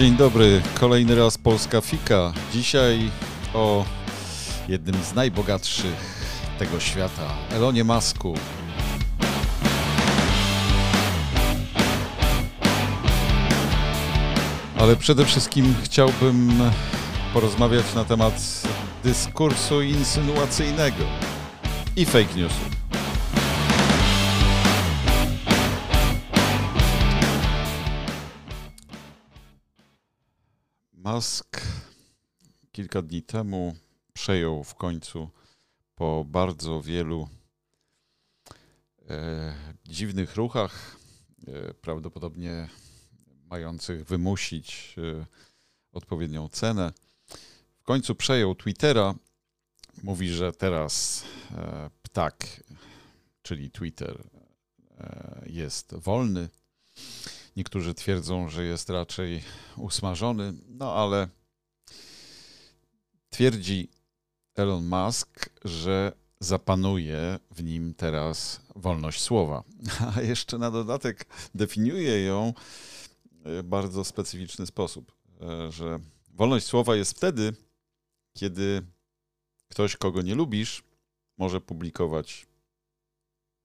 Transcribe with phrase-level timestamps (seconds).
[0.00, 2.32] Dzień dobry, kolejny raz Polska Fika.
[2.52, 3.10] Dzisiaj
[3.54, 3.84] o
[4.68, 6.24] jednym z najbogatszych
[6.58, 8.34] tego świata, Elonie Masku.
[14.78, 16.52] Ale przede wszystkim chciałbym
[17.34, 18.62] porozmawiać na temat
[19.04, 21.04] dyskursu insynuacyjnego
[21.96, 22.79] i fake newsów.
[31.14, 31.60] Musk
[32.72, 33.76] kilka dni temu
[34.12, 35.30] przejął w końcu
[35.94, 37.28] po bardzo wielu
[39.08, 39.54] e,
[39.84, 40.96] dziwnych ruchach,
[41.48, 42.68] e, prawdopodobnie
[43.50, 45.26] mających wymusić e,
[45.92, 46.92] odpowiednią cenę.
[47.78, 49.14] W końcu przejął Twittera.
[50.02, 52.46] Mówi, że teraz e, ptak,
[53.42, 54.22] czyli Twitter,
[54.98, 56.48] e, jest wolny.
[57.56, 59.42] Niektórzy twierdzą, że jest raczej
[59.76, 61.28] usmażony, no ale
[63.30, 63.88] twierdzi
[64.56, 69.64] Elon Musk, że zapanuje w nim teraz wolność słowa.
[70.16, 72.52] A jeszcze na dodatek definiuje ją
[73.44, 75.12] w bardzo specyficzny sposób,
[75.68, 75.98] że
[76.28, 77.52] wolność słowa jest wtedy,
[78.32, 78.82] kiedy
[79.68, 80.82] ktoś, kogo nie lubisz,
[81.38, 82.46] może publikować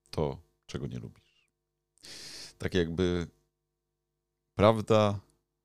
[0.09, 1.49] to, czego nie lubisz.
[2.57, 3.27] Tak jakby
[4.55, 5.19] prawda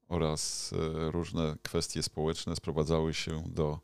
[0.09, 3.81] oraz e, różne kwestie społeczne sprowadzały się do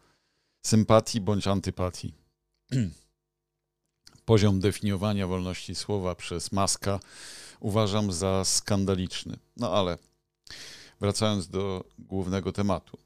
[0.62, 2.14] sympatii bądź antypatii.
[4.24, 7.00] Poziom definiowania wolności słowa przez Maska
[7.60, 9.38] uważam za skandaliczny.
[9.56, 9.98] No ale
[11.00, 12.98] wracając do głównego tematu.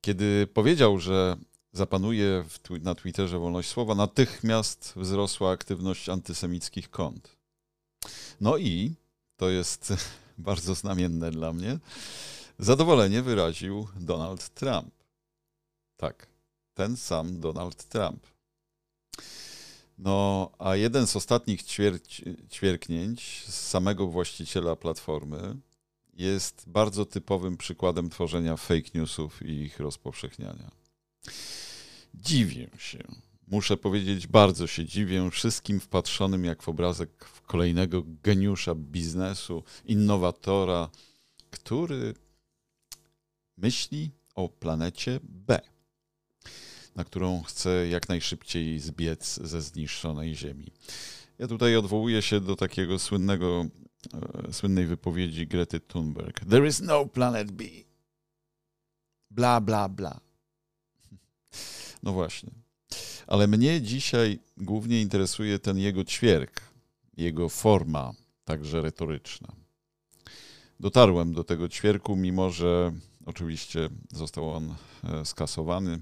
[0.00, 1.36] Kiedy powiedział, że
[1.72, 2.44] zapanuje
[2.80, 7.36] na Twitterze wolność słowa, natychmiast wzrosła aktywność antysemickich kont.
[8.40, 8.94] No i
[9.36, 9.92] to jest
[10.38, 11.78] bardzo znamienne dla mnie,
[12.58, 14.94] zadowolenie wyraził Donald Trump.
[15.96, 16.26] Tak,
[16.74, 18.26] ten sam Donald Trump.
[19.98, 25.56] No, a jeden z ostatnich ćwierć, ćwierknięć z samego właściciela platformy
[26.14, 30.70] jest bardzo typowym przykładem tworzenia fake newsów i ich rozpowszechniania.
[32.14, 33.04] Dziwię się,
[33.50, 40.88] muszę powiedzieć, bardzo się dziwię wszystkim wpatrzonym jak w obrazek w kolejnego geniusza biznesu, innowatora,
[41.50, 42.14] który
[43.56, 45.60] myśli o planecie B,
[46.96, 50.72] na którą chce jak najszybciej zbiec ze zniszczonej Ziemi.
[51.38, 53.66] Ja tutaj odwołuję się do takiego słynnego,
[54.48, 56.40] e, słynnej wypowiedzi Grety Thunberg.
[56.50, 57.64] There is no planet B.
[59.30, 60.20] Bla, bla, bla.
[62.02, 62.67] No właśnie.
[63.28, 66.60] Ale mnie dzisiaj głównie interesuje ten jego ćwierk,
[67.16, 68.12] jego forma,
[68.44, 69.48] także retoryczna.
[70.80, 72.92] Dotarłem do tego ćwierku, mimo że
[73.26, 74.74] oczywiście został on
[75.04, 76.00] e, skasowany,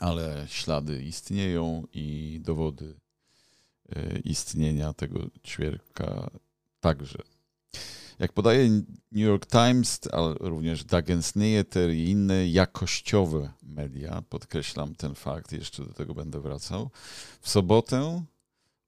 [0.00, 2.94] ale ślady istnieją i dowody
[3.88, 6.30] e, istnienia tego ćwierka
[6.80, 7.18] także.
[8.18, 8.70] Jak podaje
[9.12, 15.84] New York Times, ale również Dagens Nyheter i inne jakościowe media, podkreślam ten fakt, jeszcze
[15.84, 16.90] do tego będę wracał,
[17.40, 18.24] w sobotę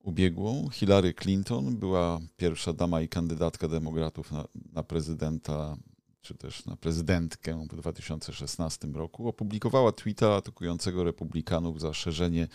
[0.03, 5.77] ubiegłą Hillary Clinton była pierwsza dama i kandydatka demokratów na, na prezydenta
[6.27, 12.49] czy też na prezydentkę w 2016 roku, opublikowała tweeta atakującego republikanów za szerzenie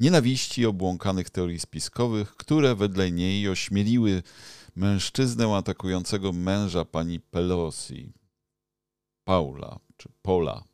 [0.00, 4.22] nienawiści i obłąkanych teorii spiskowych, które wedle niej ośmieliły
[4.76, 8.12] mężczyznę atakującego męża pani Pelosi,
[9.24, 10.64] Paula czy Pola,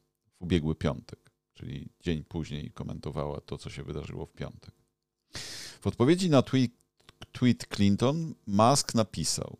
[0.40, 4.74] ubiegły piątek, czyli dzień później komentowała to, co się wydarzyło w piątek.
[5.80, 6.70] W odpowiedzi na tweet,
[7.32, 9.56] tweet Clinton Musk napisał: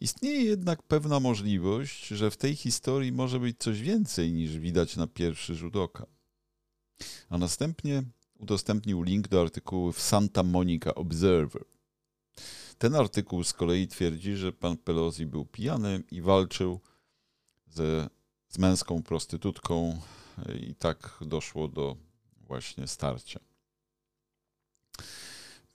[0.00, 5.06] Istnieje jednak pewna możliwość, że w tej historii może być coś więcej niż widać na
[5.06, 6.06] pierwszy rzut oka.
[7.28, 8.02] A następnie
[8.38, 11.64] udostępnił link do artykułu w Santa Monica Observer.
[12.78, 16.80] Ten artykuł z kolei twierdzi, że pan Pelosi był pijany i walczył
[17.66, 18.08] ze,
[18.50, 20.00] z męską prostytutką
[20.60, 21.96] i tak doszło do
[22.46, 23.40] właśnie starcia.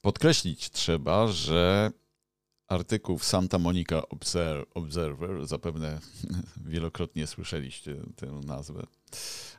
[0.02, 1.92] Podkreślić trzeba, że
[2.68, 4.02] artykuł w Santa Monica
[4.74, 6.00] Observer, zapewne
[6.72, 8.84] wielokrotnie słyszeliście tę nazwę,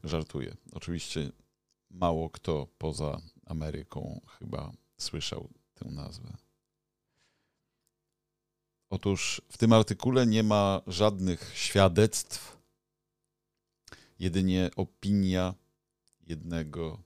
[0.05, 0.57] żartuję.
[0.73, 1.31] Oczywiście
[1.91, 6.37] mało kto poza Ameryką chyba słyszał tę nazwę.
[8.91, 12.56] Otóż w tym artykule nie ma żadnych świadectw,
[14.19, 15.55] jedynie opinia
[16.27, 17.03] jednego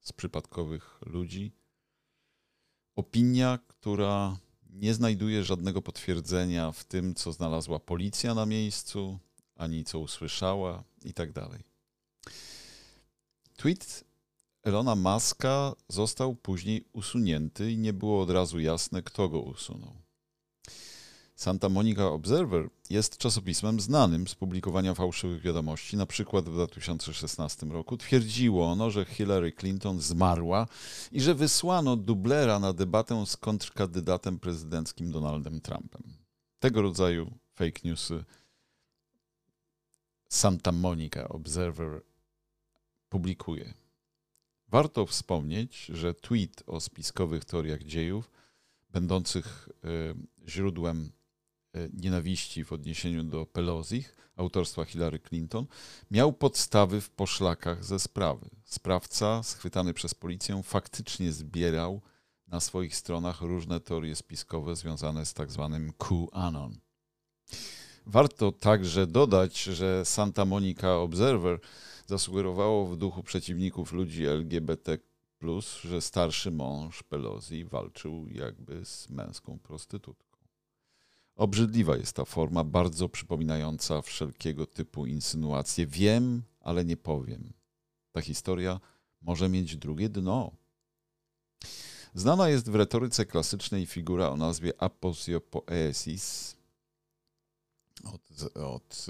[0.00, 1.52] z przypadkowych ludzi.
[2.96, 4.36] Opinia, która
[4.70, 9.18] nie znajduje żadnego potwierdzenia w tym, co znalazła policja na miejscu,
[9.56, 11.30] ani co usłyszała i tak.
[13.56, 14.04] Tweet
[14.62, 20.01] Elona Muska został później usunięty i nie było od razu jasne, kto go usunął.
[21.34, 25.96] Santa Monica Observer jest czasopismem znanym z publikowania fałszywych wiadomości.
[25.96, 30.66] Na przykład w 2016 roku twierdziło ono, że Hillary Clinton zmarła
[31.12, 36.02] i że wysłano dublera na debatę z kontrkandydatem prezydenckim Donaldem Trumpem.
[36.58, 38.24] Tego rodzaju fake newsy
[40.28, 42.02] Santa Monica Observer
[43.08, 43.74] publikuje.
[44.68, 48.30] Warto wspomnieć, że tweet o spiskowych teoriach dziejów,
[48.90, 51.12] będących y, źródłem
[51.92, 54.04] nienawiści w odniesieniu do Pelosi,
[54.36, 55.66] autorstwa Hillary Clinton,
[56.10, 58.50] miał podstawy w poszlakach ze sprawy.
[58.64, 62.00] Sprawca, schwytany przez policję, faktycznie zbierał
[62.48, 66.78] na swoich stronach różne teorie spiskowe związane z tak zwanym QAnon.
[68.06, 71.60] Warto także dodać, że Santa Monica Observer
[72.06, 74.98] zasugerowało w duchu przeciwników ludzi LGBT,
[75.82, 80.31] że starszy mąż Pelosi walczył jakby z męską prostytutką.
[81.36, 85.86] Obrzydliwa jest ta forma, bardzo przypominająca wszelkiego typu insynuacje.
[85.86, 87.52] Wiem, ale nie powiem.
[88.12, 88.80] Ta historia
[89.22, 90.52] może mieć drugie dno.
[92.14, 96.56] Znana jest w retoryce klasycznej figura o nazwie aposiopoesis
[98.04, 99.06] od, od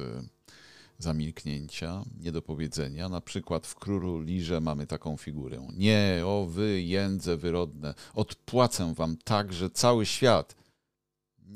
[0.99, 3.09] zamilknięcia, niedopowiedzenia.
[3.09, 5.69] Na przykład w Królu Lirze mamy taką figurę.
[5.77, 10.62] Nie, o wy, jędze wyrodne, odpłacę wam tak, że cały świat.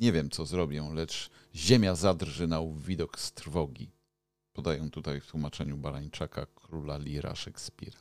[0.01, 3.91] Nie wiem, co zrobię, lecz ziemia zadrży na widok z trwogi.
[4.53, 7.99] Podają tutaj w tłumaczeniu Barańczaka Króla Lira Szekspira.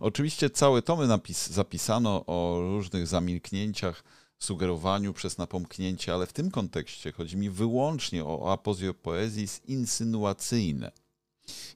[0.00, 4.04] Oczywiście całe tomy napis, zapisano o różnych zamilknięciach,
[4.38, 10.92] sugerowaniu przez napomknięcie, ale w tym kontekście chodzi mi wyłącznie o apozjopoezis insynuacyjne.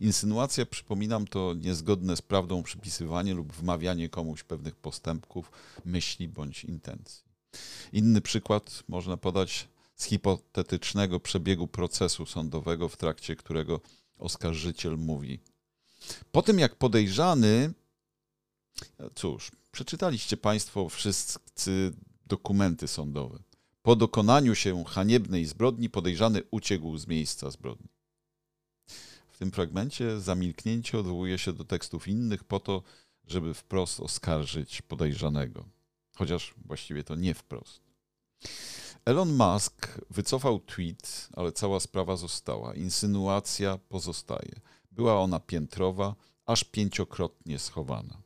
[0.00, 5.50] Insynuacja, przypominam, to niezgodne z prawdą przypisywanie lub wmawianie komuś pewnych postępków,
[5.84, 7.30] myśli bądź intencji.
[7.93, 13.81] Inny przykład można podać z hipotetycznego przebiegu procesu sądowego, w trakcie którego
[14.19, 15.41] oskarżyciel mówi:
[16.32, 17.73] Po tym jak podejrzany,
[19.14, 21.93] cóż, przeczytaliście Państwo wszyscy
[22.26, 23.38] dokumenty sądowe.
[23.82, 27.88] Po dokonaniu się haniebnej zbrodni podejrzany uciekł z miejsca zbrodni.
[29.29, 32.82] W tym fragmencie zamilknięcie odwołuje się do tekstów innych po to,
[33.26, 35.64] żeby wprost oskarżyć podejrzanego.
[36.20, 37.81] Chociaż właściwie to nie wprost.
[39.05, 42.75] Elon Musk wycofał tweet, ale cała sprawa została.
[42.75, 44.61] Insynuacja pozostaje.
[44.90, 46.14] Była ona piętrowa,
[46.46, 48.22] aż pięciokrotnie schowana.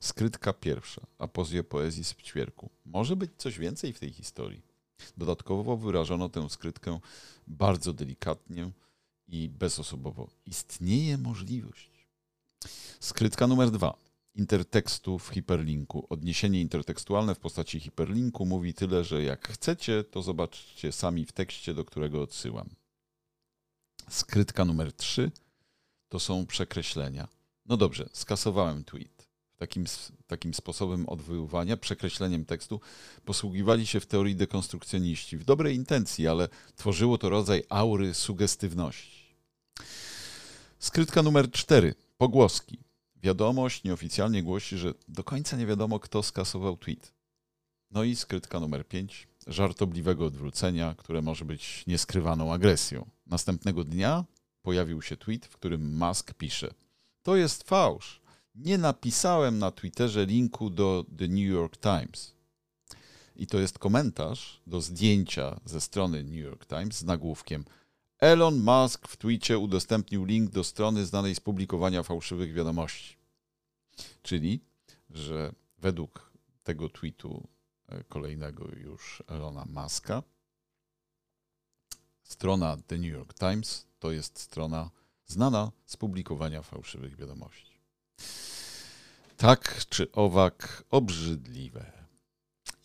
[0.00, 2.70] Skrytka pierwsza, apozja poezji z ćwierku.
[2.84, 4.62] Może być coś więcej w tej historii.
[5.16, 7.00] Dodatkowo wyrażono tę skrytkę
[7.46, 8.70] bardzo delikatnie
[9.28, 10.28] i bezosobowo.
[10.46, 12.08] Istnieje możliwość.
[13.00, 14.13] Skrytka numer dwa.
[14.34, 16.06] Intertekstu w hiperlinku.
[16.10, 21.74] Odniesienie intertekstualne w postaci hiperlinku mówi tyle, że jak chcecie, to zobaczcie sami w tekście,
[21.74, 22.68] do którego odsyłam.
[24.08, 25.30] Skrytka numer trzy
[26.08, 27.28] to są przekreślenia.
[27.66, 29.14] No dobrze, skasowałem tweet
[29.56, 29.84] takim,
[30.26, 32.80] takim sposobem odwoływania, przekreśleniem tekstu,
[33.24, 39.24] posługiwali się w teorii dekonstrukcjoniści w dobrej intencji, ale tworzyło to rodzaj aury sugestywności.
[40.78, 41.94] Skrytka numer cztery.
[42.18, 42.78] Pogłoski.
[43.24, 47.12] Wiadomość nieoficjalnie głosi, że do końca nie wiadomo, kto skasował tweet.
[47.90, 49.28] No i skrytka numer pięć.
[49.46, 53.10] Żartobliwego odwrócenia, które może być nieskrywaną agresją.
[53.26, 54.24] Następnego dnia
[54.62, 56.74] pojawił się tweet, w którym Musk pisze:
[57.22, 58.20] To jest fałsz
[58.54, 62.34] nie napisałem na Twitterze linku do The New York Times.
[63.36, 67.64] I to jest komentarz do zdjęcia ze strony New York Times z nagłówkiem
[68.24, 73.16] Elon Musk w Twitcie udostępnił link do strony znanej z publikowania fałszywych wiadomości.
[74.22, 74.60] Czyli,
[75.10, 77.48] że według tego tweetu
[77.88, 80.22] e, kolejnego już Elona Muska,
[82.22, 84.90] strona The New York Times to jest strona
[85.26, 87.78] znana z publikowania fałszywych wiadomości.
[89.36, 92.03] Tak czy owak obrzydliwe.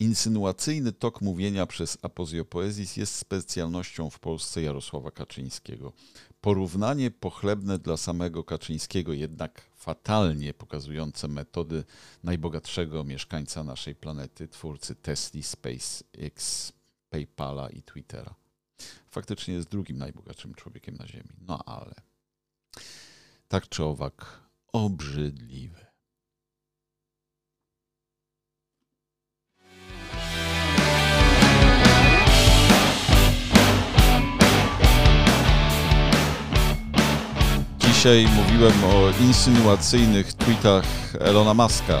[0.00, 5.92] Insynuacyjny tok mówienia przez apozjopoezis jest specjalnością w Polsce Jarosława Kaczyńskiego.
[6.40, 11.84] Porównanie pochlebne dla samego Kaczyńskiego, jednak fatalnie pokazujące metody
[12.24, 16.72] najbogatszego mieszkańca naszej planety, twórcy Tesla, SpaceX,
[17.10, 18.34] PayPala i Twittera.
[19.10, 21.30] Faktycznie jest drugim najbogatszym człowiekiem na Ziemi.
[21.46, 21.94] No ale
[23.48, 24.40] tak czy owak
[24.72, 25.89] obrzydliwe.
[38.00, 40.84] Dzisiaj mówiłem o insynuacyjnych tweetach
[41.18, 41.98] Elona Muska.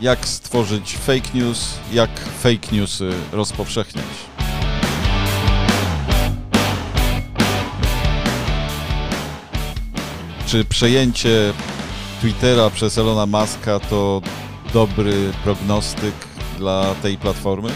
[0.00, 4.04] Jak stworzyć fake news, jak fake newsy rozpowszechniać.
[10.46, 11.52] Czy przejęcie
[12.20, 14.22] Twittera przez Elona Muska to
[14.72, 16.14] dobry prognostyk
[16.58, 17.70] dla tej platformy?